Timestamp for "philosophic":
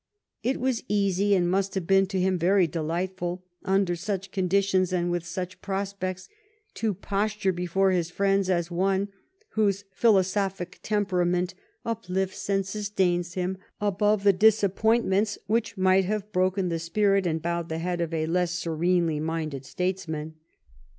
9.91-10.79